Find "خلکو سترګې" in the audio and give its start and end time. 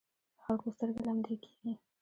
0.45-1.01